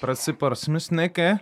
[0.00, 1.40] Просыпарсмыснеке.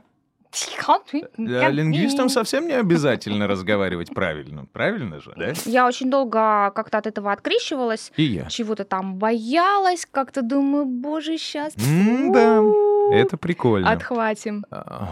[1.38, 4.66] Лингвистам совсем не обязательно разговаривать правильно.
[4.66, 5.52] Правильно же, да?
[5.64, 8.12] Я очень долго как-то от этого открещивалась.
[8.16, 8.46] И я.
[8.50, 11.74] Чего-то там боялась, как-то думаю, боже, сейчас...
[11.74, 12.62] да,
[13.12, 13.90] это прикольно.
[13.90, 14.64] Отхватим.
[14.70, 15.08] А,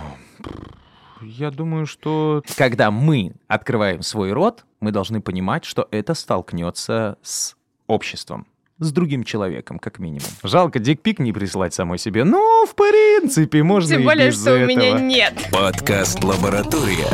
[1.22, 7.56] я думаю, что когда мы открываем свой рот, мы должны понимать, что это столкнется с
[7.86, 8.46] обществом
[8.80, 10.28] с другим человеком, как минимум.
[10.42, 12.24] Жалко дикпик не прислать самой себе.
[12.24, 14.68] Ну, в принципе, можно Тем и более, без что у этого.
[14.68, 15.34] меня нет.
[15.52, 17.08] Подкаст «Лаборатория».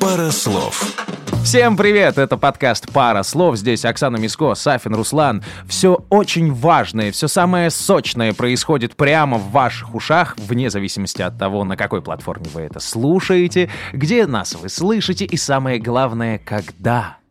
[0.00, 0.96] Пара слов.
[1.44, 2.18] Всем привет!
[2.18, 3.56] Это подкаст «Пара слов».
[3.56, 5.42] Здесь Оксана Миско, Сафин Руслан.
[5.66, 11.64] Все очень важное, все самое сочное происходит прямо в ваших ушах, вне зависимости от того,
[11.64, 17.21] на какой платформе вы это слушаете, где нас вы слышите и самое главное, когда.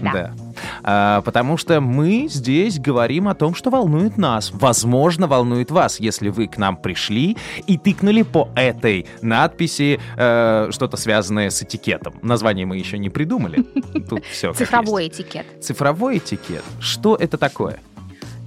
[0.00, 0.32] Да.
[0.82, 4.50] А, потому что мы здесь говорим о том, что волнует нас.
[4.52, 10.96] Возможно, волнует вас, если вы к нам пришли и тыкнули по этой надписи э, что-то
[10.96, 12.14] связанное с этикетом.
[12.22, 13.62] Название мы еще не придумали.
[14.08, 14.52] Тут все.
[14.52, 15.46] Цифровой этикет.
[15.62, 16.62] Цифровой этикет.
[16.80, 17.80] Что это такое?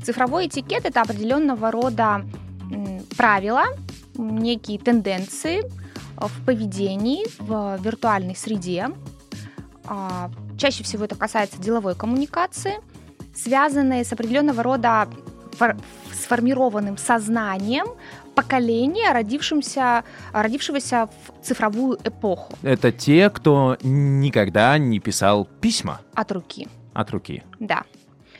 [0.03, 2.23] Цифровой этикет это определенного рода
[3.17, 3.63] правила,
[4.15, 5.63] некие тенденции
[6.15, 8.89] в поведении в виртуальной среде.
[10.59, 12.73] Чаще всего это касается деловой коммуникации,
[13.33, 15.07] связанной с определенного рода
[15.57, 15.77] фор-
[16.13, 17.85] сформированным сознанием
[18.35, 26.67] поколения, родившимся, родившегося в цифровую эпоху Это те, кто никогда не писал письма от руки.
[26.93, 27.43] от руки.
[27.59, 27.83] Да.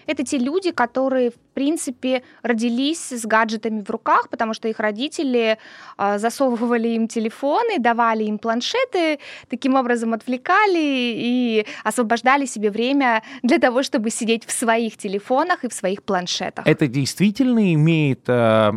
[0.10, 5.60] Это те люди, которые, в принципе, родились с гаджетами в руках, потому что их родители
[6.00, 13.60] э, засовывали им телефоны, давали им планшеты, таким образом отвлекали и освобождали себе время для
[13.60, 16.66] того, чтобы сидеть в своих телефонах и в своих планшетах.
[16.66, 18.72] Это действительно имеет э,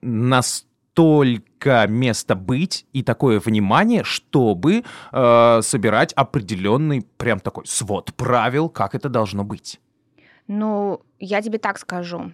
[0.00, 8.94] настолько место быть и такое внимание, чтобы э, собирать определенный прям такой свод правил, как
[8.94, 9.80] это должно быть.
[10.48, 12.32] Ну, я тебе так скажу.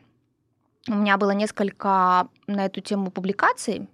[0.89, 3.89] У меня было несколько на эту тему публикаций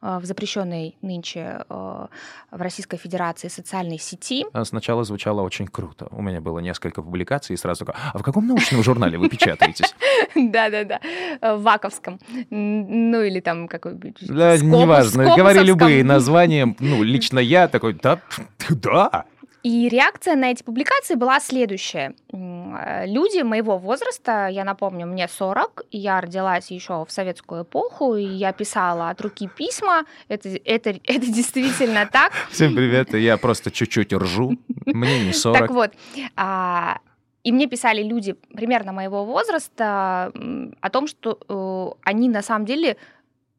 [0.00, 2.06] э, в запрещенной нынче э,
[2.50, 4.46] в Российской Федерации социальной сети.
[4.52, 6.08] А Сначала звучало очень круто.
[6.10, 9.94] У меня было несколько публикаций, и сразу такой, а в каком научном журнале вы печатаетесь?
[10.34, 11.00] Да-да-да,
[11.40, 12.18] э, в Ваковском.
[12.50, 14.26] Ну, или там какой-нибудь...
[14.26, 16.74] Да, неважно, говори любые названия.
[16.80, 18.20] Ну, лично я такой, да,
[18.70, 19.26] да.
[19.62, 22.14] И реакция на эти публикации была следующая.
[22.32, 28.16] Э, Люди моего возраста, я напомню, мне 40, и я родилась еще в советскую эпоху,
[28.16, 30.04] и я писала от руки письма.
[30.28, 32.32] Это, это, это действительно так.
[32.50, 34.58] Всем привет, я просто чуть-чуть ржу.
[34.86, 35.58] Мне не 40.
[35.58, 35.92] Так вот,
[36.34, 36.98] а,
[37.44, 40.32] и мне писали люди примерно моего возраста
[40.80, 42.96] о том, что э, они на самом деле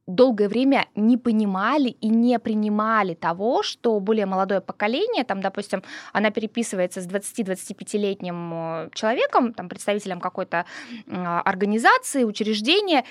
[0.08, 6.30] долгое время не понимали и не принимали того, что более молодое поколение, там, допустим, она
[6.30, 10.66] переписывается с 20-25-летним э, человеком, там, представителем какой-то
[11.08, 13.04] м, организации, учреждения,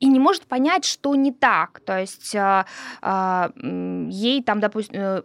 [0.00, 1.80] и не может понять, что не так.
[1.84, 2.64] То есть э,
[3.02, 3.50] э,
[4.08, 5.22] ей там, допустим,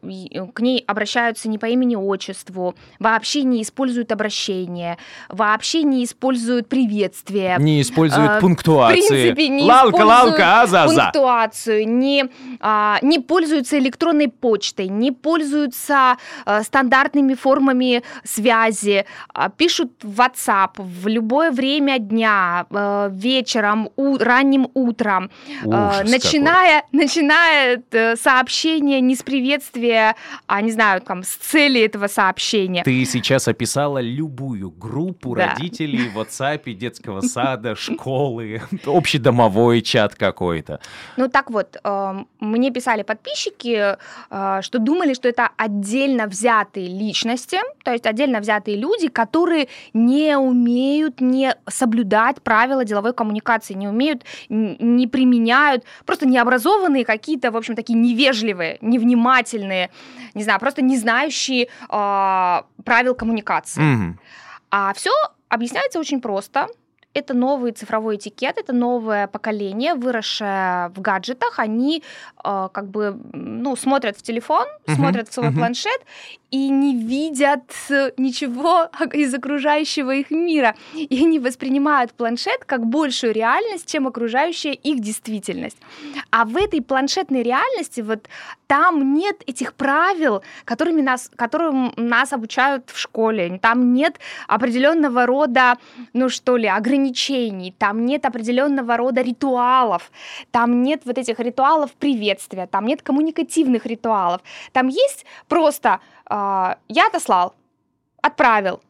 [0.54, 4.98] к ней обращаются не по имени-отчеству, вообще не используют обращение,
[5.30, 7.56] вообще не используют приветствие.
[7.60, 9.00] Не используют А, пунктуации.
[9.02, 11.04] в принципе, не лалка, лалка, азаза.
[11.04, 12.26] пунктуацию, не,
[12.60, 20.72] а, не пользуются электронной почтой, не пользуются а, стандартными формами связи, а, пишут в WhatsApp
[20.78, 25.30] в любое время дня, а, вечером, у- ранним утром,
[25.72, 30.16] а, Ужас начиная, начинает э, сообщение не с приветствия,
[30.48, 32.84] а не знаю, там, с цели этого сообщения.
[32.84, 35.48] Ты сейчас описала любую группу Да.
[35.54, 40.80] родителей в WhatsApp, детского сада, школы, общедомовой чат какой-то.
[41.18, 43.96] Ну так вот, эм, мне писали подписчики,
[44.30, 50.38] э, что думали, что это отдельно взятые личности, то есть отдельно взятые люди, которые не
[50.38, 54.24] умеют не соблюдать правила деловой коммуникации, не умеют,
[54.56, 59.90] не применяют, просто необразованные какие-то, в общем, такие невежливые, невнимательные,
[60.34, 63.82] не знаю, просто не знающие э, правил коммуникации.
[63.82, 64.20] Мгм.
[64.72, 65.12] А все
[65.50, 66.68] объясняется очень просто.
[67.14, 71.60] Это новый цифровой этикет, это новое поколение, выросшее в гаджетах.
[71.60, 72.04] Они
[72.44, 75.60] э, как бы ну, смотрят в телефон, Мгм, смотрят в свой мгм.
[75.60, 76.02] планшет
[76.56, 80.74] и не видят э, ничего из окружающего их мира.
[80.94, 85.78] И они воспринимают планшет как большую реальность, чем окружающая их действительность.
[86.32, 88.30] А в этой планшетной реальности вот
[88.68, 93.60] там нет этих правил, которыми нас, которым нас обучают в школе.
[93.62, 95.78] Там нет определенного рода,
[96.14, 100.10] ну что ли, ограничений там нет определенного рода ритуалов,
[100.52, 104.42] там нет вот этих ритуалов приветствия, там нет коммуникативных ритуалов.
[104.72, 106.00] Там есть просто
[106.30, 107.54] я отослал,
[108.22, 108.82] отправил,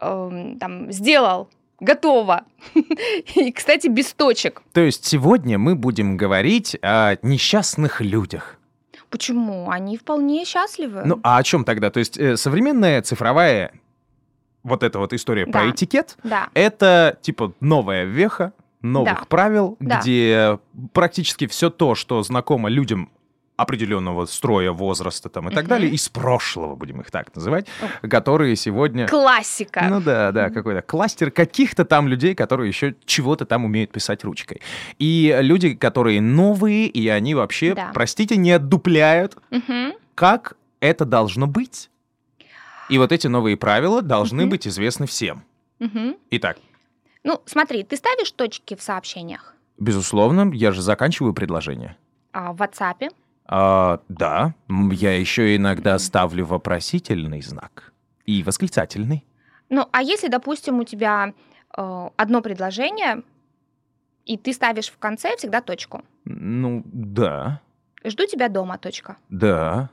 [0.00, 1.48] э, там, сделал,
[1.80, 2.44] готово.
[3.34, 4.62] И, кстати, без точек.
[4.72, 8.56] То есть сегодня мы будем говорить о несчастных людях.
[9.10, 9.70] Почему?
[9.70, 11.02] Они вполне счастливы.
[11.04, 11.90] Ну, а о чем тогда?
[11.90, 13.72] То есть э, современная цифровая
[14.62, 15.52] вот эта вот история Да.
[15.52, 16.48] про этикет, да.
[16.54, 18.52] это типа новая веха
[18.82, 19.24] новых Да.
[19.28, 20.00] правил, Да.
[20.00, 20.58] где
[20.92, 23.10] практически все то, что знакомо людям
[23.56, 27.66] определенного строя, возраста там и так далее, из прошлого, будем их так называть,
[28.02, 29.08] которые сегодня...
[29.08, 29.86] Классика.
[29.88, 34.60] Ну да, да, какой-то кластер каких-то там людей, которые еще чего-то там умеют писать ручкой.
[34.98, 37.90] И люди, которые новые, и они вообще, Да.
[37.94, 39.36] простите, не отдупляют,
[40.14, 41.90] как это должно быть.
[42.88, 45.42] И вот эти новые правила должны быть известны всем.
[46.30, 46.58] Итак,
[47.24, 51.96] Ну, смотри, ты ставишь точки в сообщениях безусловно, я же заканчиваю предложение.
[52.32, 53.10] а, в WhatsApp.
[53.48, 57.92] А, да, я еще иногда ставлю вопросительный знак
[58.24, 59.24] и восклицательный.
[59.68, 61.32] Ну, а если, допустим, у тебя
[61.76, 63.22] э, одно предложение,
[64.24, 66.02] и ты ставишь в конце всегда точку.
[66.24, 67.60] Ну, да,
[68.04, 69.16] Жду тебя дома, точка.
[69.28, 69.90] да.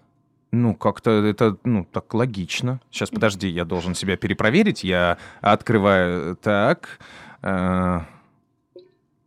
[0.56, 2.80] Ну, как-то это, ну, так логично.
[2.92, 4.84] Сейчас, подожди, я должен себя перепроверить.
[4.84, 7.00] Я открываю так.
[7.42, 8.00] э,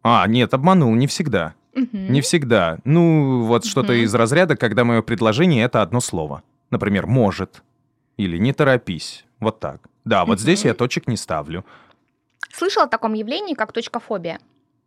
[0.05, 1.55] А, нет, обманул, не всегда.
[1.76, 2.12] Мгм.
[2.12, 2.78] Не всегда.
[2.84, 4.02] Ну, вот что-то Мгм.
[4.02, 6.43] из разряда, когда мое предложение это одно слово.
[6.70, 7.62] Например, может.
[8.17, 9.25] Или не торопись.
[9.40, 9.81] Вот так.
[10.05, 10.69] Да, вот здесь Мгм.
[10.69, 11.64] я точек не ставлю.
[12.52, 14.40] Слышал о таком явлении, как точкофобия?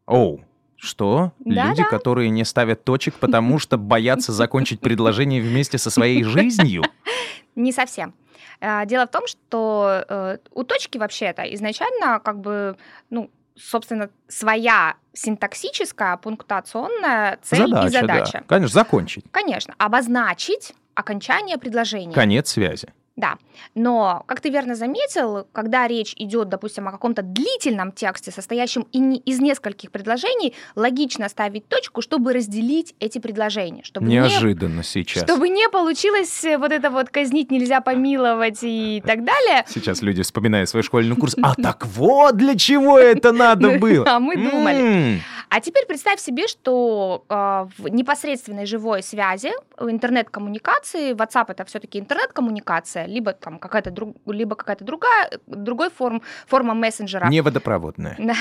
[0.07, 0.41] Оу.
[0.75, 1.33] Что?
[1.39, 1.69] Да-да.
[1.69, 6.83] Люди, которые не ставят точек, потому что боятся закончить предложение вместе со своей жизнью?
[7.56, 8.13] Не совсем.
[8.62, 12.77] Э, Дело в том, что э, у точки вообще-то изначально как бы,
[13.09, 13.30] ну,
[13.60, 17.90] собственно, своя синтаксическая, пунктуационная цель и да.
[17.90, 18.44] задача.
[18.48, 19.26] Конечно, закончить.
[19.32, 22.14] Конечно, обозначить окончание предложения.
[22.14, 22.94] Конец связи.
[23.19, 23.36] Да,
[23.75, 29.18] но, как ты верно заметил, когда речь идет, допустим, о каком-то длительном тексте, состоящем не-
[29.18, 35.24] из нескольких предложений, логично ставить точку, чтобы разделить эти предложения, чтобы не, Неожиданно сейчас.
[35.24, 39.65] чтобы не получилось э, вот это вот казнить нельзя помиловать и так далее.
[39.68, 41.36] Сейчас люди вспоминают свой школьный курс.
[41.42, 44.06] А так вот для чего это надо было.
[44.07, 45.22] А мы думали.
[45.50, 47.34] А теперь представь себе, что э,
[47.78, 54.56] в непосредственной живой связи, в интернет-коммуникации, WhatsApp это все-таки интернет-коммуникация, либо там какая-то друг, либо
[54.56, 57.28] какая-то другая, другой форм, форма мессенджера.
[57.28, 58.18] Не водопроводная.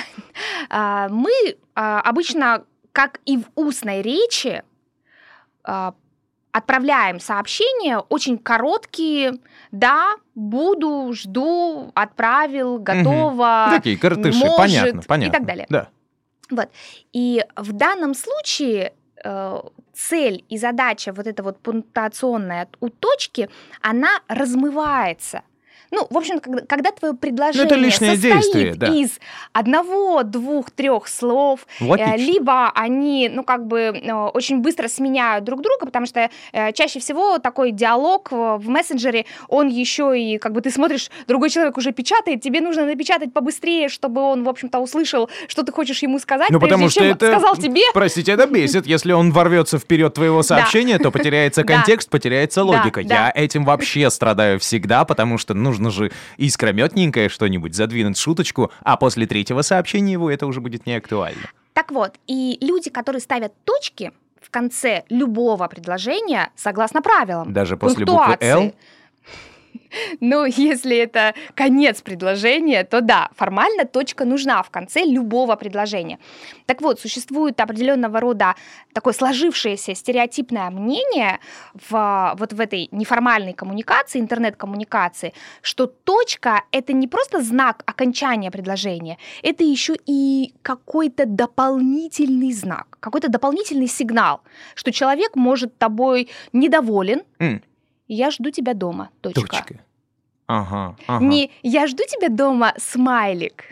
[0.70, 1.30] А, Мы
[1.74, 4.62] а, обычно, как и в устной речи,
[5.64, 5.94] а,
[6.52, 9.38] отправляем сообщения очень короткие.
[9.70, 13.68] Да, буду, жду, отправил, готово.
[13.70, 15.32] Такие картыши, может понятно, и понятно.
[15.32, 15.66] так далее.
[15.70, 15.88] Да.
[17.12, 18.92] И в данном случае
[19.24, 19.60] э,
[19.92, 23.48] цель и задача вот эта вот пунктуационная у точки,
[23.82, 25.42] она размывается.
[25.90, 28.88] Ну, в общем, когда, когда твое предложение лишнее состоит действие, да.
[28.88, 29.18] из
[29.52, 32.16] одного, двух, трех слов, э, Логично.
[32.16, 37.00] либо они, ну, как бы э, очень быстро сменяют друг друга, потому что э, чаще
[37.00, 41.92] всего такой диалог в мессенджере, он еще и, как бы ты смотришь, другой человек уже
[41.92, 46.50] печатает, тебе нужно напечатать побыстрее, чтобы он, в общем-то, услышал, что ты хочешь ему сказать,
[46.50, 47.32] Ну, прежде потому что чем это...
[47.32, 47.82] сказал тебе.
[47.94, 48.86] Простите, это бесит.
[48.86, 53.02] Если он ворвется вперед твоего сообщения, то потеряется контекст, потеряется Да, логика.
[53.04, 53.14] да.
[53.14, 59.26] Я этим вообще страдаю всегда, потому что нужно же искрометненькое что-нибудь задвинуть шуточку, а после
[59.26, 61.48] третьего сообщения его это уже будет не актуально.
[61.72, 68.04] Так вот, и люди, которые ставят точки в конце любого предложения, согласно правилам, Даже после
[68.04, 68.36] буквы.
[68.40, 68.72] «Л»?
[70.20, 76.18] Ну, если это конец предложения, то да, формально точка нужна в конце любого предложения.
[76.66, 78.54] Так вот, существует определенного рода
[78.92, 81.38] такое сложившееся стереотипное мнение
[81.74, 89.18] в, вот в этой неформальной коммуникации, интернет-коммуникации, что точка— это не просто знак окончания предложения,
[89.42, 94.40] это еще и какой-то дополнительный знак, какой-то дополнительный сигнал,
[94.74, 97.62] что человек может тобой недоволен, М,
[98.08, 99.10] я жду тебя дома.
[99.20, 99.40] Точка.
[99.40, 99.74] Точка.
[100.46, 101.24] Ага, ага.
[101.24, 103.64] Не я жду тебя дома, смайлик,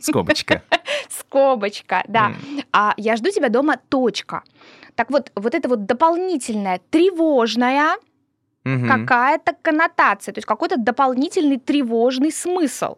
[0.00, 0.62] Скобочка.
[1.10, 2.26] скобочка, да.
[2.26, 2.36] М.
[2.72, 4.44] А я жду тебя дома, точка.
[4.94, 7.96] Так вот, вот это вот дополнительная тревожная
[8.64, 8.86] Мгм.
[8.86, 12.96] какая-то коннотация, то есть какой-то дополнительный тревожный смысл.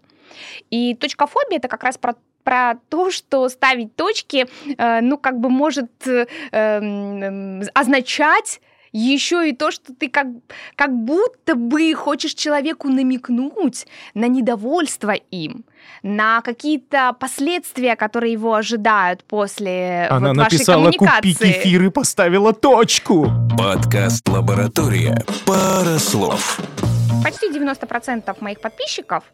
[0.71, 5.49] И точкофобия это как раз про про то, что ставить точки, э, ну, как бы
[5.49, 8.61] может э, эм, означать
[8.95, 10.29] еще и то, что ты как,
[10.77, 15.65] как будто бы хочешь человеку намекнуть на недовольство им,
[16.03, 21.33] на какие-то последствия, которые его ожидают после Она вот написала вашей коммуникации.
[21.33, 23.29] «Купи кефир» и поставила точку.
[23.59, 25.25] Подкаст «Лаборатория».
[25.45, 26.61] Пара слов.
[27.25, 29.25] Почти 90% моих подписчиков,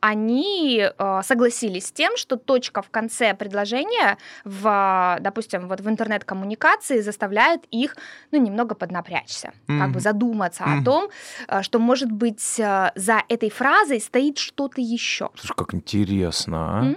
[0.00, 7.00] они э, согласились с тем, что точка в конце предложения, в, допустим, вот в интернет-коммуникации
[7.00, 7.96] заставляет их,
[8.32, 9.92] ну, немного поднапрячься, как Мгм.
[9.92, 10.80] бы задуматься Мгм.
[10.80, 11.08] о том,
[11.48, 15.30] э, что, может быть, э, за этой фразой стоит что-то еще.
[15.36, 16.94] Слушай, как интересно, а?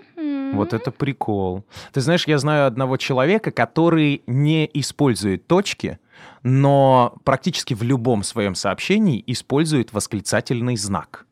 [0.54, 1.64] Вот это прикол.
[1.94, 6.00] Ты знаешь, я знаю одного человека, который не использует точки,
[6.44, 11.26] но практически в любом своем сообщении использует восклицательный знак.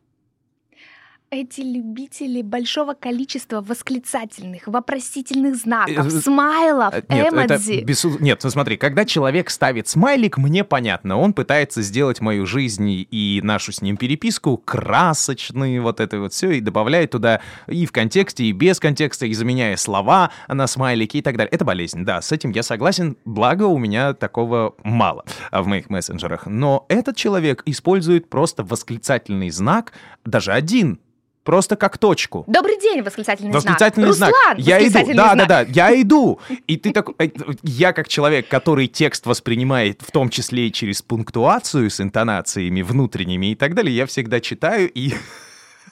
[1.30, 7.80] Эти любители большого количества восклицательных, вопросительных знаков, Э, смайлов, Э, Нет, это эмодзи.
[7.84, 12.88] без- Нет, ну смотри, когда человек ставит смайлик, мне понятно, он пытается сделать мою жизнь
[13.10, 17.92] и- нашу с ним переписку красочной, вот это вот все, и добавляет туда и в
[17.92, 21.50] контексте, и без контекста, и заменяя слова на смайлики и так далее.
[21.52, 26.46] Это болезнь, да, с этим я согласен, благо у меня такого мало в моих мессенджерах.
[26.46, 29.92] Но этот человек использует просто восклицательный знак,
[30.24, 31.00] даже один,
[31.48, 32.44] просто как точку.
[32.46, 34.34] Добрый день, восклицательный, Восклицательный знак.
[34.34, 34.84] Руслан, Я иду.
[34.84, 35.48] восклицательный Да, знак.
[35.48, 35.70] да, да.
[35.72, 36.40] Я иду.
[36.66, 37.30] И ты так, э,
[37.62, 43.52] я как человек, который текст воспринимает, в том числе и через пунктуацию с интонациями внутренними
[43.52, 45.14] и так далее, я всегда читаю и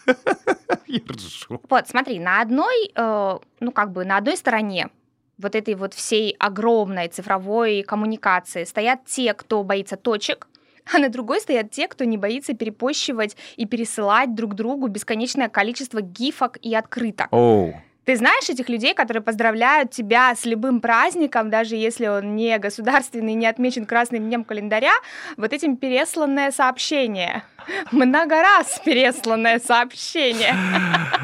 [0.87, 1.63] и ржу.
[1.71, 4.91] Вот, смотри, на одной, э, ну как бы на одной стороне
[5.39, 10.49] вот этой вот всей огромной цифровой коммуникации стоят те, кто боится точек,
[10.93, 16.01] а на другой стоят те, кто не боится перепощивать и пересылать друг другу бесконечное количество
[16.01, 17.29] гифок и открыток.
[17.31, 17.75] Оу.
[18.05, 23.35] Ты знаешь этих людей, которые поздравляют тебя с любым праздником, даже если он не государственный,
[23.35, 24.93] не отмечен красным днем календаря,
[25.37, 27.43] вот этим пересланное сообщение.
[27.93, 30.55] Много раз пересланное сообщение.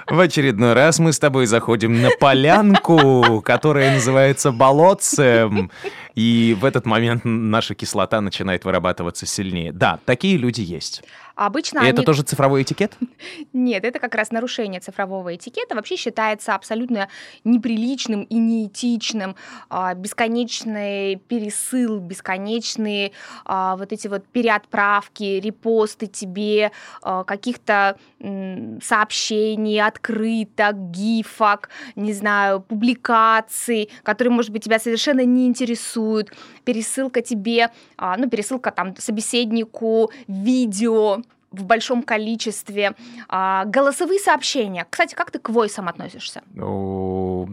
[0.07, 5.71] В очередной раз мы с тобой заходим на полянку, которая называется болотцем.
[6.15, 9.73] И в этот момент наша кислота начинает вырабатываться сильнее.
[9.73, 11.03] Да, такие люди есть.
[11.35, 12.05] Обычно И это они...
[12.05, 12.93] тоже цифровой этикет?
[13.55, 15.75] Нет, это как раз нарушение цифрового этикета.
[15.75, 17.09] Вообще считается абсолютно
[17.45, 19.35] неприличным и неэтичным.
[19.71, 23.13] а, Бесконечный пересыл, бесконечные
[23.47, 26.32] а, вот эти вот переотправки, репосты тебе
[27.03, 35.47] а, каких-то м, сообщений, открыток, гифок, не знаю, публикаций, которые, может быть, тебя совершенно не
[35.47, 36.33] интересуют.
[36.65, 41.23] Пересылка тебе, а, ну, пересылка там собеседнику, видео,
[41.53, 42.95] в большом количестве,
[43.29, 44.87] а, голосовые сообщения.
[44.89, 46.43] Кстати, как ты к войсам относишься?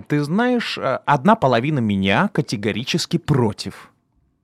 [0.08, 3.92] Ты знаешь, э, одна половина меня категорически против.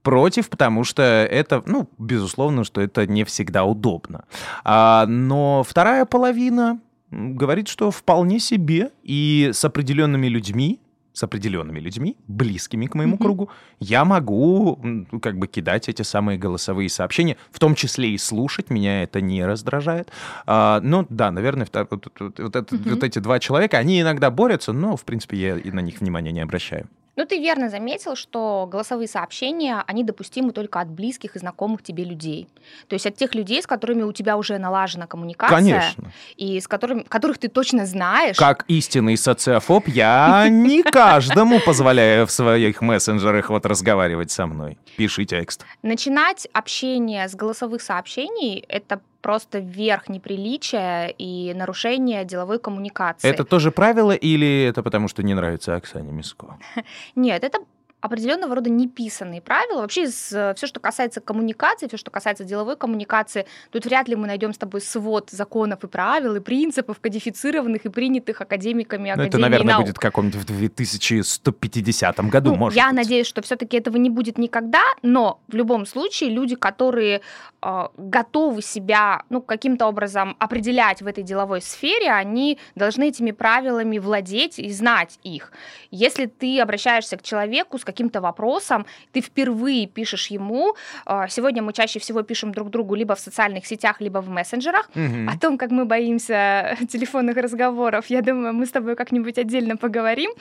[0.05, 4.25] Против, потому что это, ну, безусловно, что это не всегда удобно.
[4.63, 10.79] А, но вторая половина говорит, что вполне себе и с определенными людьми,
[11.13, 13.23] с определенными людьми, близкими к моему Мгм.
[13.23, 14.79] кругу, я могу
[15.23, 19.43] как бы кидать эти самые голосовые сообщения, в том числе и слушать, меня это не
[19.43, 20.09] раздражает.
[20.45, 22.83] А, ну да, наверное, вот, вот- вот Мгм.
[22.93, 26.31] вот эти два человека, они иногда борются, но, в принципе, я и на них внимания
[26.31, 26.87] не обращаю.
[27.15, 32.03] Ну, ты верно заметил, что голосовые сообщения, они допустимы только от близких и знакомых тебе
[32.03, 32.47] людей.
[32.87, 36.11] То есть от тех людей, с которыми у тебя уже налажена коммуникация, Конечно.
[36.35, 38.37] и с которыми, которых ты точно знаешь.
[38.37, 44.77] Как истинный социофоб, я не каждому позволяю в своих мессенджерах вот разговаривать со мной.
[44.97, 45.65] Пиши текст.
[45.81, 53.27] Начинать общение с голосовых сообщений— это просто верх неприличия и нарушение деловой коммуникации.
[53.27, 56.59] Это тоже правило или это потому, что не нравится Оксане Миско?
[57.15, 57.57] Нет, это
[58.05, 59.81] определенного рода неписанные правила.
[59.81, 64.53] Вообще, все, что касается коммуникации, все, что касается деловой коммуникации, тут вряд ли мы найдем
[64.53, 69.37] с тобой свод законов и правил, и принципов, кодифицированных и принятых академиками Ну, Академии это,
[69.39, 69.85] наверное, наук.
[69.87, 72.95] будет каком-нибудь в 2150 году, Ну, может я быть.
[72.97, 77.21] надеюсь, что все-таки этого не будет никогда, но в любом случае люди, которые
[77.61, 83.97] э, готовы себя ну, каким-то образом определять в этой деловой сфере, они должны этими правилами
[83.97, 85.51] владеть и знать их.
[85.91, 90.75] Если ты обращаешься к человеку с каким-то вопросом, ты впервые пишешь ему,
[91.05, 94.89] э, сегодня мы чаще всего пишем друг другу либо в социальных сетях, либо в мессенджерах,
[94.95, 95.29] Мгм.
[95.29, 100.31] о том, как мы боимся телефонных разговоров, я думаю, мы с тобой как-нибудь отдельно поговорим.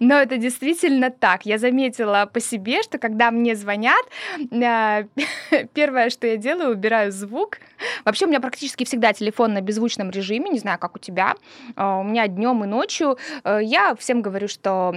[0.00, 1.46] Но это действительно так.
[1.46, 4.04] Я заметила по себе, что когда мне звонят,
[4.52, 5.04] а,
[5.74, 7.58] первое, что я делаю, убираю звук.
[8.04, 11.34] Вообще у меня практически всегда телефон на беззвучном режиме, не знаю, как у тебя.
[11.76, 13.16] А, У меня днем и ночью.
[13.44, 14.94] Э, Я всем говорю, что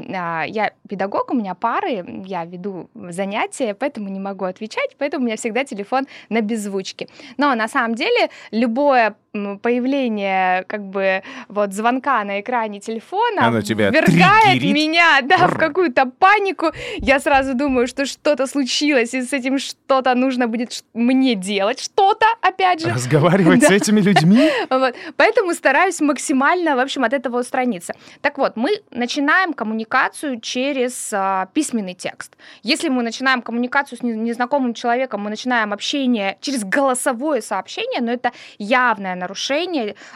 [0.48, 5.38] я педагог, у меня пары, я веду занятия, поэтому не могу отвечать, поэтому у меня
[5.38, 7.08] всегда телефон на беззвучке.
[7.38, 9.16] Но на самом деле любое
[9.62, 14.74] появление как бы вот звонка на экране телефона Оно тебя ввергает триггерит.
[14.74, 16.72] меня да, в какую-то панику.
[16.98, 22.26] Я сразу думаю, что что-то случилось, и с этим что-то нужно будет мне делать, что-то,
[22.42, 22.90] опять же.
[22.90, 23.76] Разговаривать с Да.
[23.76, 24.50] этими людьми?
[24.70, 24.96] Вот.
[25.16, 27.94] Поэтому стараюсь максимально, в общем, от этого устраниться.
[28.22, 32.36] Так вот, мы начинаем коммуникацию через а, письменный текст.
[32.64, 38.12] Если мы начинаем коммуникацию с не- незнакомым человеком, мы начинаем общение через голосовое сообщение, но
[38.12, 39.27] это явное нарушение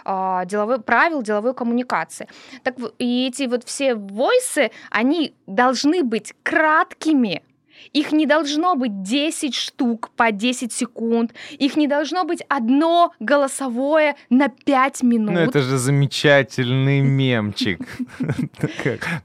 [0.05, 2.27] а, деловой, правил деловой коммуникации.
[2.63, 7.43] Так и эти вот все войсы, они должны быть краткими.
[7.93, 11.33] Их не должно быть 10 штук по 10 секунд.
[11.51, 15.31] Их не должно быть одно голосовое на 5 минут.
[15.33, 17.79] Ну, это же замечательный мемчик.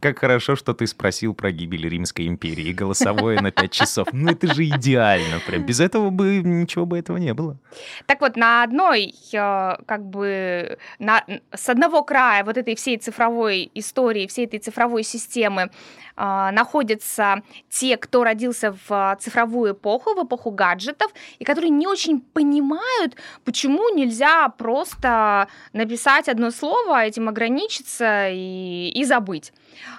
[0.00, 2.72] Как- хорошо, что ты спросил про гибель Римской империи.
[2.72, 4.08] Голосовое на 5 часов.
[4.12, 5.40] Ну, это же идеально.
[5.46, 7.58] Прям без этого бы ничего бы этого не было.
[8.06, 10.78] Так вот, на одной, э, как бы,
[11.52, 15.70] с одного края вот этой всей цифровой истории, всей этой цифровой системы
[16.16, 22.20] находятся те, кто родился в э, цифровую эпоху, в эпоху гаджетов, и которые не очень
[22.20, 29.52] понимают, почему нельзя просто написать одно слово, этим ограничиться и, и забыть.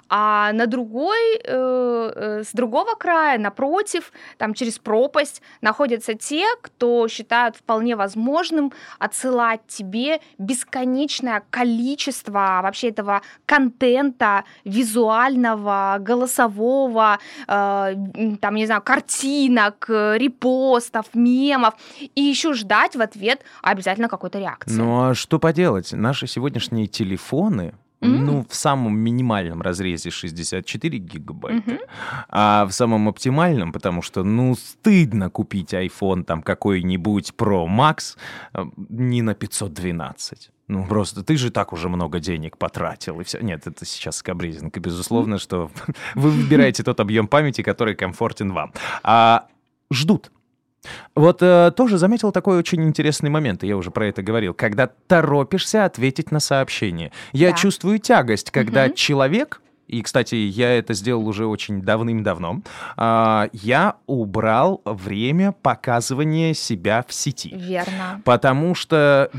[0.09, 7.07] А на другой, э, э, с другого края, напротив, там через пропасть находятся те, кто
[7.07, 17.95] считают вполне возможным отсылать тебе бесконечное количество вообще этого контента визуального, голосового, э,
[18.41, 21.73] там, не знаю, картинок, э, репостов, мемов,
[22.15, 24.77] и еще ждать в ответ обязательно какой-то реакции.
[24.77, 25.93] Ну, а что поделать?
[25.93, 31.79] Наши сегодняшние телефоны, Ну, в самом минимальном разрезе 64 гигабайта, Мгм.
[32.29, 38.15] а в самом оптимальном, потому что, ну, стыдно купить iPhone там какой-нибудь Pro Max
[38.53, 40.51] э, не на 512.
[40.67, 43.39] Ну, просто ты же так уже много денег потратил, и все.
[43.39, 45.71] Нет, это сейчас скобрезинка, безусловно, что
[46.15, 48.73] вы выбираете тот объем памяти, который комфортен вам.
[49.03, 49.47] А
[49.91, 50.31] ждут.
[51.15, 54.87] Вот э, тоже заметил такой очень интересный момент, и я уже про это говорил, когда
[55.07, 57.11] торопишься ответить на сообщение.
[57.33, 57.55] Я Да.
[57.57, 58.93] чувствую тягость, когда Мгм.
[58.95, 62.61] человек, и, кстати, я это сделал уже очень давным-давно,
[62.97, 67.53] а, я убрал время показывания себя в сети.
[67.55, 68.21] Верно.
[68.25, 69.31] Потому что,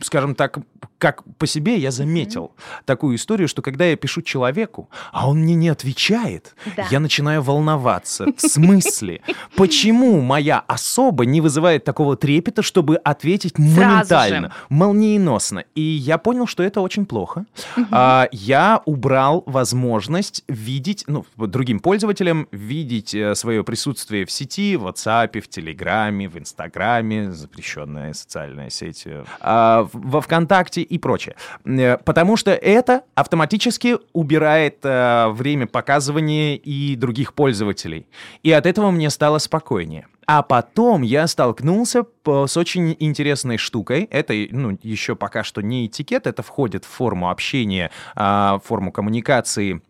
[0.00, 0.58] скажем так,
[1.00, 2.52] как по себе я заметил
[2.84, 6.86] такую историю, что когда я пишу человеку, а он мне не отвечает, Да.
[6.90, 8.26] я начинаю волноваться.
[8.36, 9.22] В смысле?
[9.56, 15.64] Почему моя особа не вызывает такого трепета, чтобы ответить моментально, молниеносно?
[15.74, 17.46] И я понял, что это очень плохо.
[17.90, 24.86] А, я убрал возможность видеть, ну, другим пользователям видеть э, свое присутствие в сети, в
[24.86, 31.36] WhatsApp, в Телеграме, в Инстаграме, запрещенная социальная сеть, э, а, во ВКонтакте и прочее.
[31.64, 38.06] Э, Потому что это автоматически убирает э, время показывания и других пользователей.
[38.42, 40.06] И от этого мне стало спокойнее.
[40.26, 44.04] А потом я столкнулся с очень интересной штукой.
[44.10, 49.82] Это, ну, еще пока что не этикет, это входит в форму общения, в форму коммуникации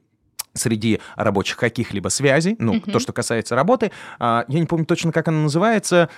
[0.54, 2.92] среди рабочих каких-либо связей, ну, Мгм.
[2.92, 3.92] то, что касается работы.
[4.18, 6.08] А, я не помню точно, как она называется,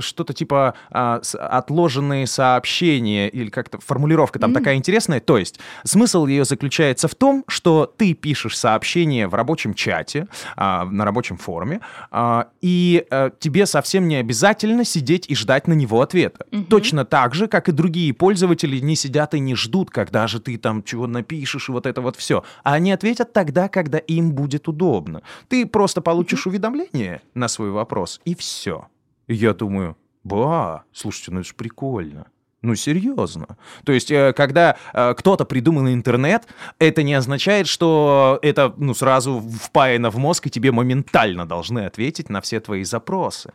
[0.00, 4.54] что-то типа а, отложенные сообщения или как-то формулировка там М.
[4.54, 5.20] такая интересная.
[5.20, 10.84] То есть смысл ее заключается в том, что ты пишешь сообщение в рабочем чате, а,
[10.84, 11.80] на рабочем форуме,
[12.60, 16.46] и а, тебе совсем не обязательно сидеть и ждать на него ответа.
[16.50, 16.64] Мгм.
[16.66, 20.56] Точно так же, как и другие пользователи не сидят и не ждут, когда же ты
[20.58, 22.44] там чего напишешь и вот это вот все.
[22.64, 25.20] А они ответят тогда, когда им будет удобно.
[25.48, 28.86] Ты просто получишь уведомление на свой вопрос, и все.
[29.28, 29.94] Я думаю,
[30.24, 32.28] ба, слушайте, ну это же прикольно.
[32.62, 33.58] Ну, серьезно.
[33.84, 39.44] То есть, э, когда э, кто-то придумал интернет, это не означает, что это ну, сразу
[39.62, 43.52] впаяно в мозг, и тебе моментально должны ответить на все твои запросы.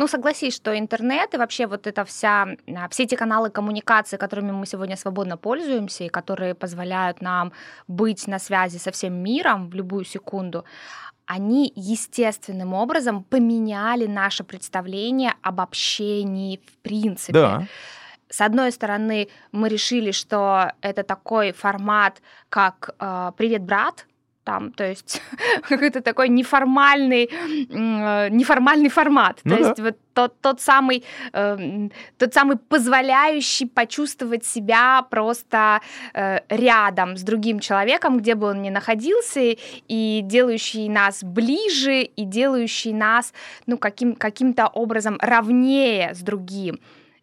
[0.00, 4.50] Ну, согласись, что интернет и вообще вот это вся, а, все эти каналы коммуникации, которыми
[4.50, 7.52] мы сегодня свободно пользуемся и которые позволяют нам
[7.86, 10.64] быть на связи со всем миром в любую секунду,
[11.26, 17.32] они естественным образом поменяли наше представление об общении в принципе.
[17.34, 17.66] Да.
[18.30, 24.06] С одной стороны, мы решили, что это такой формат, как э, «Привет, брат»,
[24.50, 25.22] там, то есть
[25.68, 27.30] какой-то такой неформальный,
[27.70, 29.40] неформальный формат.
[29.44, 29.68] Ну то да.
[29.68, 35.80] есть вот тот, тот, самый, э, тот самый позволяющий почувствовать себя просто
[36.14, 39.56] э, рядом с другим человеком, где бы он ни находился,
[39.88, 43.32] и делающий нас ближе, и делающий нас
[43.66, 46.80] ну, каким, каким-то образом равнее с другим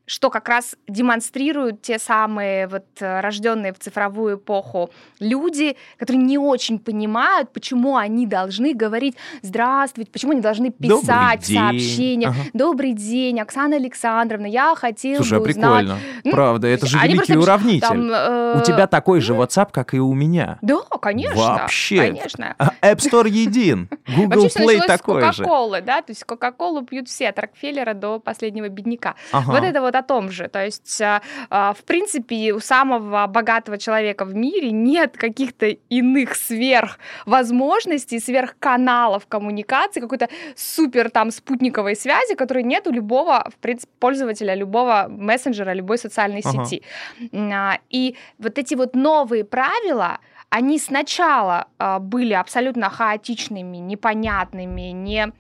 [0.08, 4.90] что как раз демонстрируют те самые вот э, рожденные в цифровую эпоху
[5.20, 11.54] люди, которые не очень понимают, почему они должны говорить «Здравствуйте», почему они должны писать в
[11.54, 12.50] сообщениях Ага.
[12.54, 15.98] «Добрый день, Оксана Александровна, я хотела Слушай, а бы узнать...» прикольно.
[16.24, 17.88] Ну, Правда, это же великий просто уравнитель.
[17.88, 20.58] там, э, У тебя такой же WhatsApp, как и у меня.
[20.62, 21.38] Да, конечно.
[21.38, 21.98] Вообще.
[21.98, 22.56] Конечно.
[22.58, 23.90] А App Store един.
[24.08, 25.44] Google Вообще все Play началось с такой же.
[25.44, 29.16] Кока-Колы, да, то есть Кока-Колу пьют все, от Рокфеллера до последнего бедняка.
[29.32, 29.52] Ага.
[29.52, 30.48] Вот это вот о том же.
[30.48, 36.36] То есть, а, а, в принципе, у самого богатого человека в мире нет каких-то иных
[36.36, 44.56] сверхвозможностей, сверхканалов коммуникации, какой-то супер там спутниковой связи, которой нет у любого, в принципе, пользователя,
[44.56, 46.66] любого мессенджера, любой социальной Ага.
[46.66, 46.84] сети.
[47.34, 51.68] А, И вот эти вот новые правила, они сначала
[52.00, 55.32] были абсолютно хаотичными, непонятными, не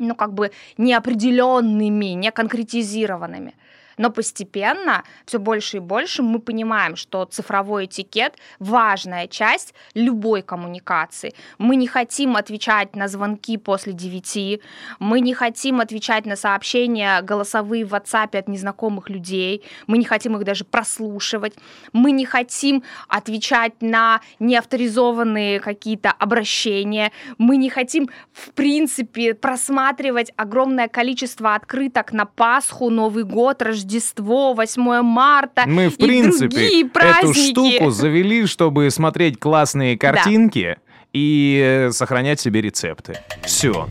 [0.00, 3.54] ну, как бы неопределенными, не конкретизированными.
[4.00, 11.34] Но постепенно, все больше и больше мы понимаем, что цифровой этикет– важная часть любой коммуникации.
[11.58, 14.62] Мы не хотим отвечать на звонки после 9,
[15.00, 20.34] мы не хотим отвечать на сообщения голосовые в WhatsApp от незнакомых людей, мы не хотим
[20.38, 21.52] их даже прослушивать,
[21.92, 30.88] мы не хотим отвечать на неавторизованные какие-то обращения, мы не хотим, в принципе, просматривать огромное
[30.88, 36.90] количество открыток на Пасху, Новый год, Рождество, 8 марта Мы, в и принципе, другие эту
[36.90, 37.50] праздники.
[37.50, 40.78] штуку завели, чтобы смотреть классные картинки
[41.12, 43.18] и э, сохранять себе рецепты.
[43.44, 43.86] Все.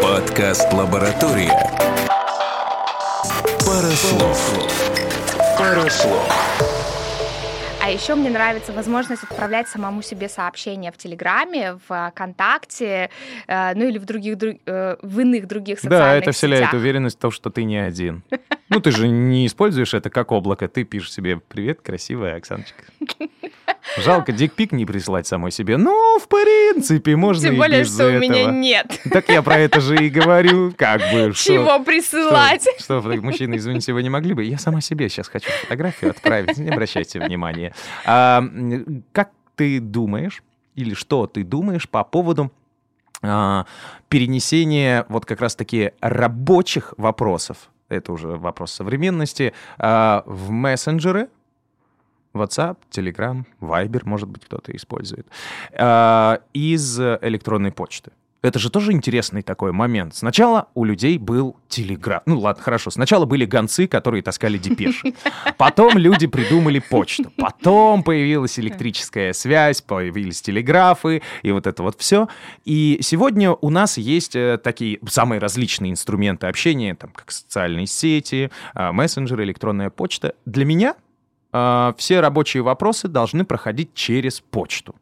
[0.00, 1.52] Подкаст «Лаборатория».
[3.66, 4.38] Парослов.
[5.58, 6.79] Парослов.
[7.82, 13.08] А еще мне нравится возможность отправлять самому себе сообщения в Телеграме, в ВКонтакте,
[13.48, 16.74] э, ну или в других друг- э, в иных других социальных Да, это вселяет сетях.
[16.74, 18.22] уверенность в том, что ты не один.
[18.68, 20.68] Ну, ты же не используешь это как облако.
[20.68, 22.84] Ты пишешь себе «Привет, красивая Оксаночка».
[23.98, 25.76] Жалко дикпик не прислать самой себе.
[25.76, 28.52] Ну, в принципе, можно Тем и более, без что у меня этого.
[28.52, 29.00] нет.
[29.10, 30.72] Так я про это же и говорю.
[30.76, 31.52] Как бы, что...
[31.52, 32.62] Чего присылать?
[32.78, 34.44] Что, что, мужчины, извините, вы не могли бы?
[34.44, 37.74] Я сама себе сейчас хочу фотографию отправить, не обращайте внимания.
[38.04, 38.42] А,
[39.12, 40.42] как ты думаешь,
[40.74, 42.50] или что ты думаешь по поводу
[43.22, 43.66] а,
[44.08, 51.28] перенесения вот как раз-таки рабочих вопросов, это уже вопрос современности, а, в мессенджеры,
[52.34, 55.26] WhatsApp, Telegram, Viber, может быть, кто-то использует,
[55.72, 58.12] а, из электронной почты.
[58.42, 60.14] Это же тоже интересный такой момент.
[60.14, 62.22] Сначала у людей был телеграф.
[62.24, 62.90] Ну ладно, хорошо.
[62.90, 65.14] Сначала были гонцы, которые таскали депеши.
[65.58, 67.30] Потом люди придумали почту.
[67.36, 72.28] Потом появилась электрическая связь, появились телеграфы и вот это вот все.
[72.64, 78.50] И сегодня у нас есть э, такие самые различные инструменты общения, там как социальные сети,
[78.74, 80.34] а, мессенджеры, электронная почта.
[80.46, 80.94] Для меня
[81.52, 84.94] а, все рабочие вопросы должны проходить через почту.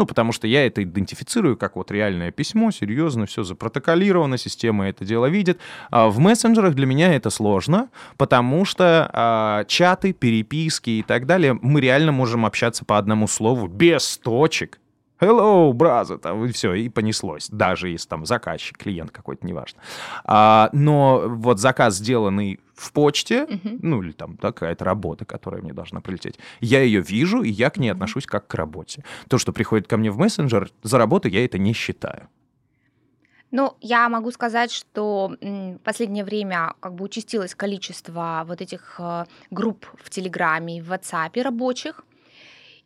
[0.00, 5.04] Ну, потому что я это идентифицирую как вот реальное письмо, серьезно, все запротоколировано, система это
[5.04, 5.60] дело видит.
[5.90, 11.58] А в мессенджерах для меня это сложно, потому что а, чаты, переписки и так далее,
[11.60, 14.79] мы реально можем общаться по одному слову без точек.
[15.20, 17.48] Hello, brother, там, и все, и понеслось.
[17.50, 19.80] Даже если там заказчик, клиент какой-то, неважно.
[20.24, 23.78] А, но вот заказ, сделанный в почте, Мгм.
[23.82, 27.68] ну или там да, какая-то работа, которая мне должна прилететь, я ее вижу, и я
[27.68, 27.98] к ней Мгм.
[27.98, 29.04] отношусь как к работе.
[29.28, 32.28] То, что приходит ко мне в мессенджер, за работу я это не считаю.
[33.50, 39.24] Ну, я могу сказать, что в последнее время как бы участилось количество вот этих э,
[39.50, 42.04] групп в Телеграме и в WhatsApp рабочих.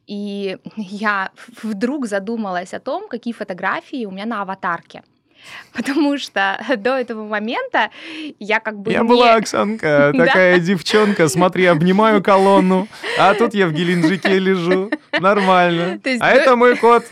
[0.07, 1.31] И я
[1.63, 5.03] вдруг задумалась о том, какие фотографии у меня на аватарке.
[5.73, 7.91] Потому что до этого момента
[8.39, 12.89] я как бы я не- была, Оксанка, такая девчонка, смотри, обнимаю колонну,
[13.19, 14.91] а тут я в Геленджике лежу,
[15.21, 16.01] нормально.
[16.21, 17.05] А это мой кот,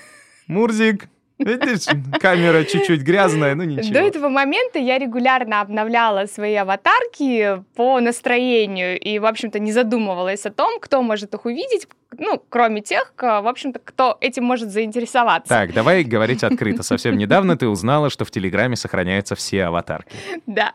[0.46, 1.08] Мурзик.
[1.38, 1.86] Видишь,
[2.20, 3.94] камера чуть-чуть грязная, ну ничего.
[3.94, 10.46] До этого момента я регулярно обновляла свои аватарки по настроению и, в общем-то, не задумывалась
[10.46, 15.48] о том, кто может их увидеть, ну, кроме тех, в общем-то, кто этим может заинтересоваться.
[15.48, 16.82] Так, давай говорить открыто.
[16.82, 20.14] Совсем недавно ты узнала, что в Телеграме сохраняются все аватарки.
[20.46, 20.72] Да.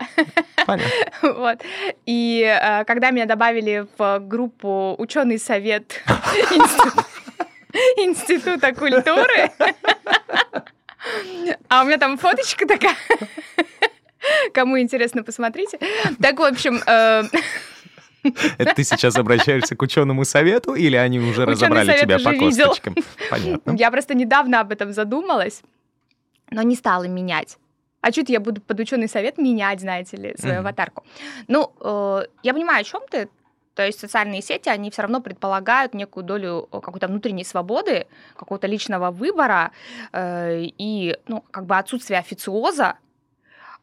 [0.66, 0.92] Понятно.
[1.38, 1.62] Вот.
[2.06, 6.02] И э, когда меня добавили в группу ученый совет
[6.52, 7.06] института
[7.98, 9.52] Института культуры.
[11.70, 12.96] А у меня там фоточка такая.
[14.54, 15.80] Кому интересно, посмотрите.
[16.22, 17.24] Так, в общем, э,
[18.58, 22.68] Это ты сейчас обращаешься к ученому совету или они уже Ученый разобрали тебя по видел.
[22.68, 22.96] косточкам?
[23.30, 23.76] Понятно.
[23.78, 25.62] я просто недавно об этом задумалась,
[26.52, 27.58] но не стала менять.
[28.02, 30.62] А что-то я буду под ученый совет менять, знаете ли, свою Мгм.
[30.68, 31.04] аватарку.
[31.48, 33.30] Ну, э, я понимаю, о чем ты.
[33.78, 38.66] То есть социальные сети, они все равно предполагают некую долю э, какой-то внутренней свободы, какого-то
[38.66, 39.72] личного выбора
[40.14, 42.96] э, и, ну, как бы отсутствие официоза,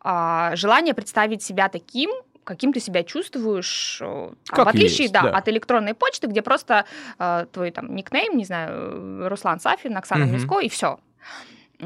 [0.01, 2.11] а, желание представить себя таким,
[2.43, 5.31] каким ты себя чувствуешь, э, Как в отличие есть, да, да.
[5.31, 6.87] от электронной почты, где просто
[7.21, 10.35] э, твой там никнейм, не знаю, э, Руслан Сафин, Оксана Мгм.
[10.35, 10.99] Миско, и все.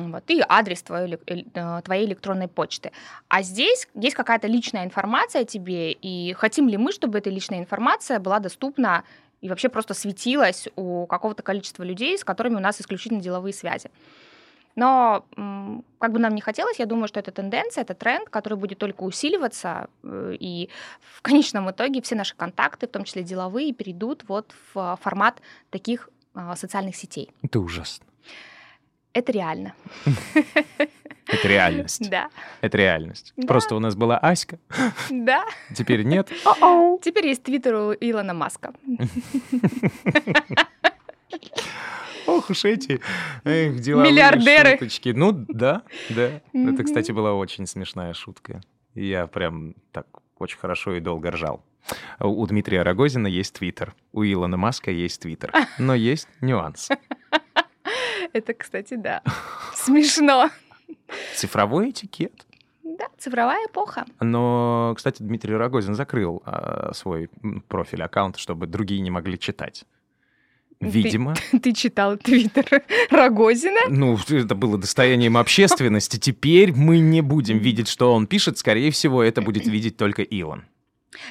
[0.06, 2.92] Вот, и адрес твоей, эль- э, твоей электронной почты.
[3.28, 7.58] А здесь есть какая-то личная информация о тебе, и хотим ли мы, чтобы эта личная
[7.58, 9.02] информация была доступна
[9.40, 13.90] и вообще просто светилась у какого-то количества людей, с которыми у нас исключительно деловые связи.
[14.76, 15.24] Но
[15.98, 19.02] как бы нам не хотелось, я думаю, что это тенденция, это тренд, который будет только
[19.02, 24.54] усиливаться, э, и в конечном итоге все наши контакты, в том числе деловые, перейдут вот
[24.72, 26.10] в формат таких
[26.54, 27.30] социальных сетей.
[27.42, 28.06] Это ужасно.
[29.12, 29.74] Это реально.
[31.26, 32.08] Это реальность.
[32.10, 32.30] Да,
[32.62, 33.32] Это реальность.
[33.36, 33.46] Да.
[33.46, 34.58] Просто у нас была Аська,
[35.10, 35.44] да.
[35.74, 36.28] теперь нет.
[37.02, 38.72] Теперь есть твиттер у Илона Маска.
[42.26, 43.00] Ох уж эти
[43.44, 44.72] эх, деловые Миллиардеры.
[44.72, 45.10] шуточки.
[45.10, 46.40] Ну, да, да.
[46.52, 48.60] Это, кстати, была очень смешная шутка.
[48.94, 50.06] Я прям так
[50.38, 51.62] очень хорошо и долго ржал.
[52.20, 55.52] У Дмитрия Рогозина есть твиттер, у Илона Маска есть твиттер.
[55.78, 56.88] Но есть нюанс.
[58.38, 59.22] Это, кстати, да.
[59.74, 60.50] Смешно.
[61.34, 62.46] Цифровой этикет.
[62.84, 64.04] Да, цифровая эпоха.
[64.20, 67.28] Но, кстати, Дмитрий Рогозин закрыл а, свой
[67.68, 69.84] профиль, аккаунт, чтобы другие не могли читать.
[70.80, 73.80] Ты- Видимо, Ты читал твиттер Рогозина?
[73.88, 76.16] ну, это было достоянием общественности.
[76.18, 78.58] Теперь мы не будем видеть, что он пишет.
[78.58, 80.64] Скорее всего, это будет видеть только Илон.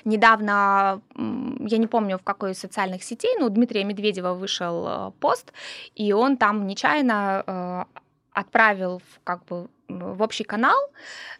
[0.05, 5.11] Недавно, я не помню в какой из социальных сетей, но у Дмитрия Медведева вышел э,
[5.19, 5.53] пост,
[5.95, 7.83] и он там нечаянно э,
[8.31, 10.77] отправил как бы в общий канал,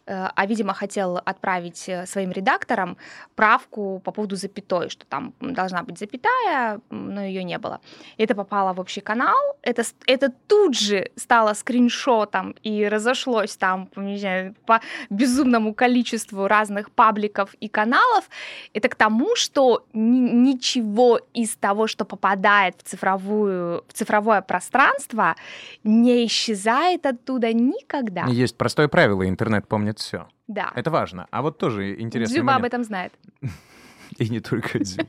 [0.06, 2.96] э, а, видимо, хотел отправить э, своим редакторам
[3.34, 7.80] правку по поводу запятой, что там должна быть запятая, но ее не было.
[8.16, 14.18] Это попало в общий канал, это, это тут же стало скриншотом и разошлось там, не
[14.18, 14.80] знаю, по
[15.10, 18.28] безумному количеству разных пабликов и каналов.
[18.72, 25.36] Это к тому, что ни- ничего из того, что попадает в, цифровую, в цифровое пространство,
[25.84, 28.24] не исчезает оттуда никогда.
[28.38, 30.28] Есть простое правило, интернет помнит все.
[30.46, 30.70] Да.
[30.76, 31.26] Это важно.
[31.32, 32.72] А вот тоже интересный Дзюба об момент.
[32.74, 33.12] этом знает.
[34.18, 35.08] И не только Дзюба.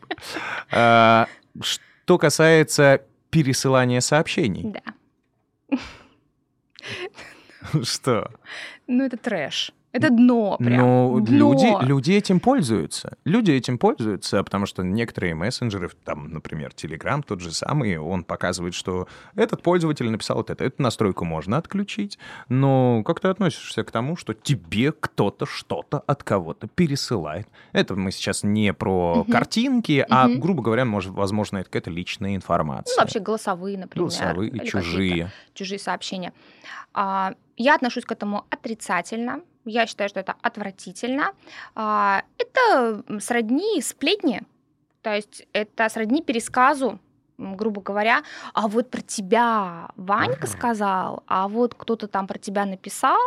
[0.71, 1.27] А,
[1.61, 4.63] Что касается пересылания сообщений.
[5.69, 5.77] Да.
[7.83, 8.31] Что?
[8.87, 9.71] Ну, это трэш.
[9.91, 10.77] Это дно прям.
[10.81, 11.53] Ну, Дно.
[11.53, 13.17] люди, люди этим пользуются.
[13.25, 18.75] Люди этим пользуются, потому что некоторые мессенджеры, там, например, Telegram тот же самый, он показывает,
[18.75, 20.63] что этот пользователь написал вот это.
[20.63, 26.23] Эту настройку можно отключить, но как ты относишься к тому, что тебе кто-то что-то от
[26.23, 27.47] кого-то пересылает?
[27.71, 29.31] Это мы сейчас не про Мгм.
[29.31, 30.39] картинки, а, Мгм.
[30.39, 32.95] грубо говоря, может, возможно, это какая-то личная информация.
[32.95, 34.03] Ну, вообще голосовые, например.
[34.07, 35.31] Голосовые, чужие.
[35.55, 36.31] чужие сообщения.
[36.93, 39.41] А, Я отношусь к этому отрицательно.
[39.65, 41.33] Я считаю, что это отвратительно.
[41.75, 44.41] А, Это сродни сплетни.
[45.01, 46.99] То есть это сродни пересказу,
[47.37, 50.47] грубо говоря, а вот про тебя Ванька Ага.
[50.47, 53.19] сказал, а вот кто-то там про тебя написал,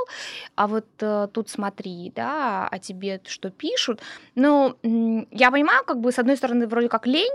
[0.54, 4.02] а вот э, тут смотри, да, о тебе что пишут.
[4.34, 4.76] Ну,
[5.30, 7.32] я понимаю, как бы с одной стороны вроде как лень,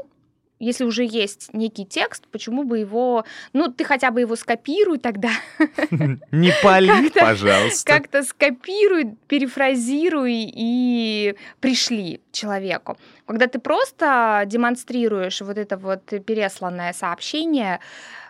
[0.60, 5.30] если уже есть некий текст, почему бы его, ну, ты хотя бы его скопируй тогда,
[6.32, 7.94] Не пали, пожалуйста.
[7.94, 12.98] как-то скопируй, перефразируй и пришли человеку.
[13.26, 17.80] Когда ты просто демонстрируешь вот это вот пересланное сообщение,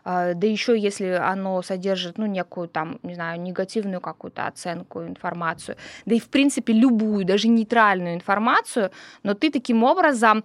[0.04, 5.78] э, да еще если оно содержит, ну, некую там, не знаю, негативную какую-то оценку, информацию,
[6.06, 8.92] да и, в принципе, любую, даже нейтральную информацию,
[9.24, 10.44] но ты таким образом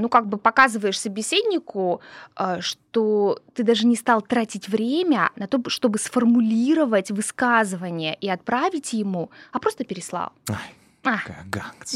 [0.00, 2.00] ну, как бы показываешь собеседнику,
[2.36, 8.92] э, что ты даже не стал тратить время на то, чтобы сформулировать высказывание и отправить
[8.92, 10.32] ему, а просто переслал.
[10.48, 11.18] Ай, А.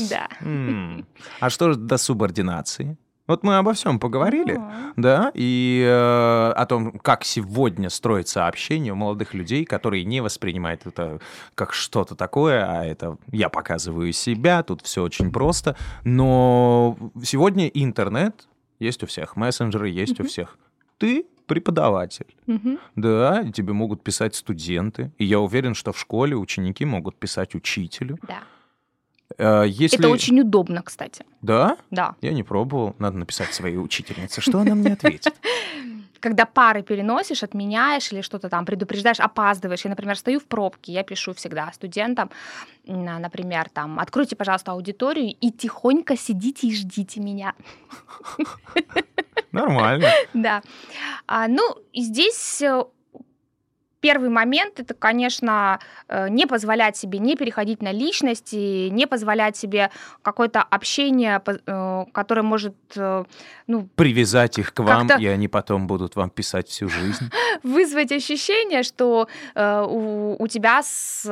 [0.08, 0.28] Да.
[0.40, 1.06] М.
[1.40, 2.96] А что до субординации?
[3.28, 8.92] Вот мы обо всем поговорили, ну, да, и э, о том, как сегодня строится общение
[8.92, 11.20] у молодых людей, которые не воспринимают это
[11.54, 15.76] как что-то такое, а это я показываю себя, тут все очень просто.
[16.04, 18.48] Но сегодня интернет
[18.80, 20.58] есть у всех, мессенджеры есть у всех.
[20.98, 22.34] Ты преподаватель.
[22.46, 22.78] Мгм.
[22.96, 25.12] Да, тебе могут писать студенты.
[25.18, 28.18] И я уверен, что в школе ученики могут писать учителю.
[28.26, 28.40] Да.
[29.38, 29.98] Э, Если...
[29.98, 31.24] Это очень удобно, кстати.
[31.42, 31.76] Да?
[31.90, 32.14] Да.
[32.20, 32.94] Я не пробовал.
[32.98, 34.40] Надо написать своей учительнице.
[34.40, 35.34] Что она мне ответит?
[36.20, 39.84] Когда пары переносишь, отменяешь или что-то там предупреждаешь, опаздываешь.
[39.84, 42.30] Я, например, стою в пробке, я пишу всегда студентам,
[42.86, 47.54] м, например, там, откройте, пожалуйста, аудиторию и тихонько сидите и ждите меня.
[49.52, 50.08] Нормально.
[50.32, 50.62] Да.
[51.26, 51.62] А, ну,
[51.94, 52.84] здесь э,
[54.02, 59.90] первый момент это, конечно, э, не позволять себе не переходить на личности, не позволять себе
[60.22, 63.24] какое-то общение, э, которое может э,
[63.68, 67.30] ну, Привязать их к вам, и они потом будут вам писать всю жизнь.
[67.62, 71.22] вызвать ощущение, что у, у тебя с,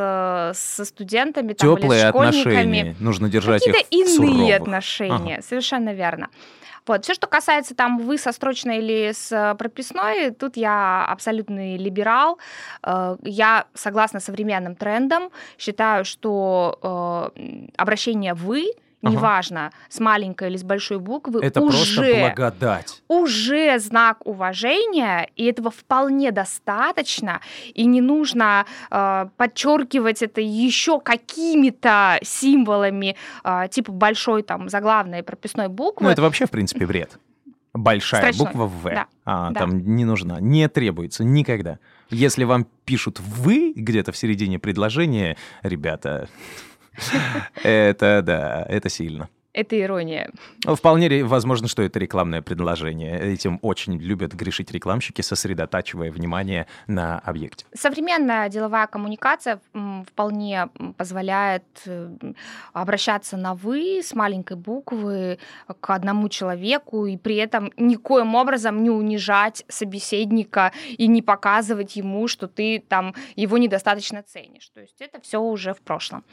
[0.54, 2.96] со студентами там, или Теплые школьниками отношения.
[3.00, 4.60] Нужно держать какие-то иные суровых.
[4.60, 5.42] отношения.
[5.42, 6.28] Совершенно верно.
[6.90, 7.04] Вот.
[7.04, 12.40] Все, что касается там вы со строчной или с прописной, тут я абсолютный либерал.
[12.82, 15.30] Э, Я согласна современным трендам.
[15.56, 19.12] Считаю, что э, обращение вы Ага.
[19.14, 23.02] неважно, с маленькой или с большой буквы, Это просто уже благодать.
[23.08, 27.40] уже знак уважения, и этого вполне достаточно,
[27.72, 35.68] и не нужно э, подчеркивать это еще какими-то символами, э, типа большой там заглавной прописной
[35.68, 36.04] буквы.
[36.06, 37.18] Ну, это вообще, в принципе, бред.
[37.72, 38.46] Большая Строчной.
[38.46, 38.82] буква «В».
[38.84, 39.06] Да.
[39.24, 39.60] А, Да.
[39.60, 41.78] там не нужна, не требуется никогда.
[42.10, 46.28] Если вам пишут «вы» где-то в середине предложения, ребята,
[47.62, 49.28] это да, это сильно.
[49.52, 50.30] Это ирония.
[50.64, 53.18] Ну, Вполне возможно, что это рекламное предложение.
[53.32, 57.66] Этим очень любят грешить рекламщики, сосредотачивая внимание на объекте.
[57.74, 59.60] Современная деловая коммуникация
[60.06, 62.10] вполне позволяет э,
[62.72, 65.38] обращаться на «вы» с маленькой буквы
[65.80, 72.28] к одному человеку и при этом никоим образом не унижать собеседника и не показывать ему,
[72.28, 74.68] что ты там его недостаточно ценишь.
[74.68, 76.24] То есть это все уже в прошлом.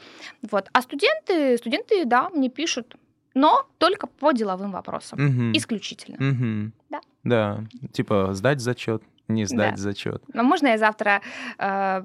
[0.50, 0.68] Вот.
[0.72, 2.94] А студенты, студенты, да, мне пишут,
[3.38, 5.18] но только по деловым вопросам.
[5.20, 5.52] Мгм.
[5.56, 6.16] Исключительно.
[6.18, 6.72] Мгм.
[6.90, 7.00] Да.
[7.24, 9.80] Да, типа сдать зачет, не сдать Да.
[9.82, 10.22] зачет.
[10.34, 11.20] А можно я завтра...
[11.58, 12.02] э,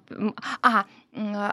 [0.62, 0.86] а,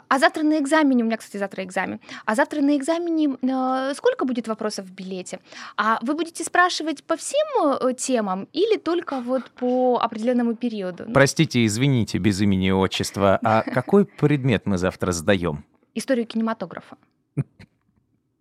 [0.09, 2.01] а завтра на экзамене, у меня, кстати, завтра экзамен.
[2.27, 5.39] А завтра на экзамене э, сколько будет вопросов в билете?
[5.77, 7.47] А вы будете спрашивать по всем
[7.81, 11.05] э, темам или только вот по определенному периоду?
[11.07, 13.39] Ну, Простите, извините, без имени и отчества.
[13.43, 15.65] А какой предмет мы завтра сдаем?
[15.95, 16.97] Историю кинематографа.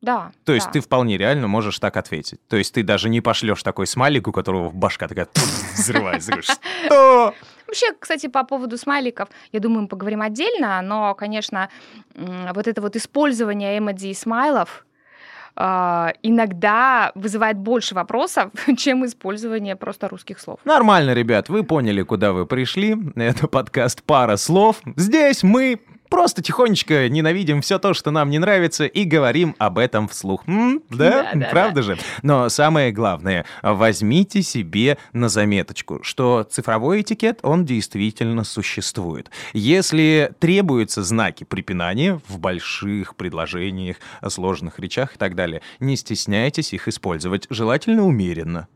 [0.02, 0.32] Да.
[0.46, 0.74] То есть да.
[0.74, 2.40] ты вполне реально можешь так ответить.
[2.48, 5.28] То есть ты даже не пошлешь такой смайлик, у которого башка такая
[5.76, 6.42] взрывается.
[6.42, 7.34] «Что?»
[7.68, 11.70] Вообще, кстати, по поводу смайликов, я думаю, мы поговорим отдельно, но, конечно,
[12.16, 14.88] вот это вот использование эмодзи и смайлов
[15.56, 20.60] а, иногда вызывает больше вопросов, чем использование просто русских слов.
[20.64, 22.96] Нормально, ребят, вы поняли, куда вы пришли.
[23.16, 24.82] Это подкаст «Пара слов».
[24.96, 25.80] Здесь мы
[26.10, 30.44] просто тихонечко ненавидим все то, что нам не нравится, и говорим об этом вслух.
[30.48, 30.82] М?
[30.90, 31.10] Да?
[31.10, 31.98] Да, да, Правда же?
[32.24, 39.30] Но самое главное, возьмите себе на заметочку, что цифровой этикет, он действительно существует.
[39.54, 46.88] Если требуются знаки препинания в больших предложениях, сложных речах и так далее, не стесняйтесь их
[46.88, 48.68] использовать, желательно умеренно.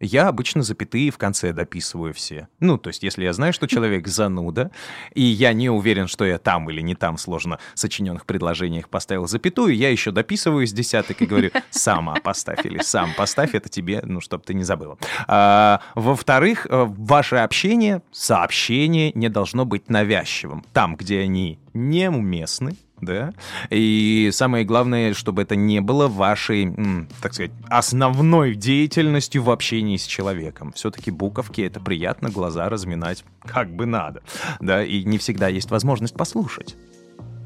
[0.00, 2.48] Я обычно запятые в конце дописываю все.
[2.60, 4.70] Ну, то есть, если я знаю, что человек зануда,
[5.14, 9.76] и я не уверен, что я там или не там сложно сочиненных предложениях поставил запятую,
[9.76, 14.20] я еще дописываю из десяток и говорю, сама поставь или сам поставь, это тебе, ну,
[14.20, 14.98] чтобы ты не забыла.
[15.26, 20.64] А, во-вторых, э, ваше общение, сообщение не должно быть навязчивым.
[20.72, 23.34] Там, где они неуместны, да,
[23.70, 26.72] и самое главное, чтобы это не было вашей,
[27.20, 30.72] так сказать, основной деятельностью в общении с человеком.
[30.72, 34.22] Все-таки буковки— это приятно, глаза разминать как бы надо,
[34.60, 36.76] да, и не всегда есть возможность послушать.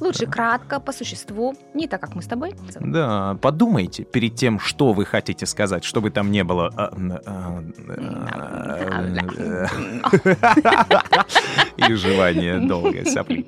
[0.01, 2.55] Лучше кратко, по существу, не так, как мы с тобой.
[2.81, 6.73] Да, подумайте перед тем, что вы хотите сказать, чтобы там не было...
[6.77, 6.93] а,
[7.27, 7.63] а,
[8.87, 9.25] а,
[11.89, 13.47] И жевание долгое, сопли.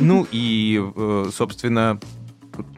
[0.00, 1.98] Ну и, э, собственно,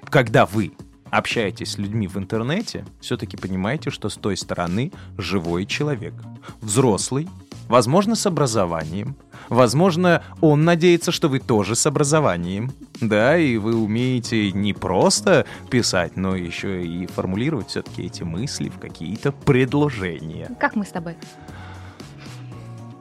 [0.08, 0.72] когда вы
[1.10, 6.14] общаетесь с людьми в интернете, все-таки понимаете, что с той стороны живой человек.
[6.60, 7.28] Взрослый,
[7.68, 9.16] возможно, с образованием.
[9.48, 12.72] Возможно, он надеется, что вы тоже с образованием.
[13.00, 18.78] Да, и вы умеете не просто писать, но еще и формулировать все-таки эти мысли в
[18.78, 20.50] какие-то предложения.
[20.58, 21.16] Как мы с тобой?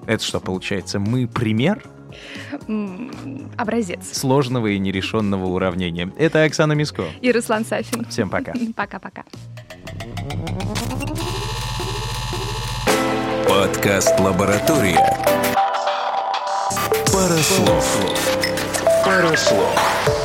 [0.06, 1.84] Это что, получается, мы пример
[3.58, 4.18] Образец.
[4.18, 6.12] сложного и нерешенного уравнения?
[6.18, 7.06] Это Оксана Миско.
[7.22, 8.06] И Руслан Сафин.
[8.06, 8.54] Всем пока.
[8.76, 9.24] Пока-пока.
[13.48, 15.00] Подкаст «Лаборатория».
[17.24, 17.86] Парослов.
[19.06, 20.23] Парослов.